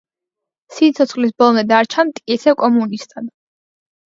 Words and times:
სიცოცხლის 0.77 1.35
ბოლომდე 1.43 1.65
დარჩა 1.73 2.07
მტკიცე 2.09 2.55
კომუნისტად. 2.63 3.33